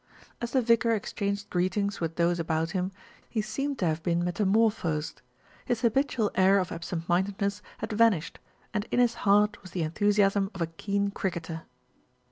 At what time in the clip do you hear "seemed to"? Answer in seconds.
3.39-3.85